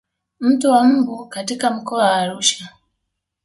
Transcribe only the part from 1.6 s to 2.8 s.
mkoa wa Arusha